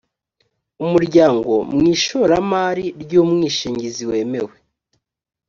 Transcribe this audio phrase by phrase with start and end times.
[0.85, 4.55] umuryango mu ishoramari ry’umwishingizi wemewe